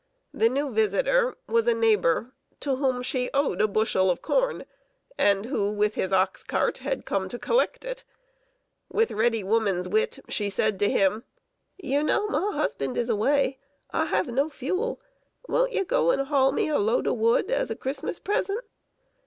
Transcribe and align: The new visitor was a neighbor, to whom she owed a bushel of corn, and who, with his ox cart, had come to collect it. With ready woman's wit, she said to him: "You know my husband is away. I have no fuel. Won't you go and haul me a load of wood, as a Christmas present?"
The 0.33 0.49
new 0.49 0.73
visitor 0.73 1.37
was 1.47 1.67
a 1.67 1.75
neighbor, 1.75 2.31
to 2.61 2.77
whom 2.77 3.03
she 3.03 3.29
owed 3.35 3.61
a 3.61 3.67
bushel 3.67 4.09
of 4.09 4.23
corn, 4.23 4.65
and 5.15 5.45
who, 5.45 5.69
with 5.71 5.93
his 5.93 6.11
ox 6.11 6.43
cart, 6.43 6.79
had 6.79 7.05
come 7.05 7.29
to 7.29 7.37
collect 7.37 7.85
it. 7.85 8.03
With 8.89 9.11
ready 9.11 9.43
woman's 9.43 9.87
wit, 9.87 10.17
she 10.27 10.49
said 10.49 10.79
to 10.79 10.89
him: 10.89 11.23
"You 11.77 12.01
know 12.01 12.27
my 12.29 12.51
husband 12.55 12.97
is 12.97 13.11
away. 13.11 13.59
I 13.91 14.05
have 14.05 14.25
no 14.27 14.49
fuel. 14.49 14.99
Won't 15.47 15.73
you 15.73 15.85
go 15.85 16.09
and 16.09 16.23
haul 16.23 16.51
me 16.51 16.67
a 16.67 16.79
load 16.79 17.05
of 17.05 17.17
wood, 17.17 17.51
as 17.51 17.69
a 17.69 17.75
Christmas 17.75 18.17
present?" 18.17 18.65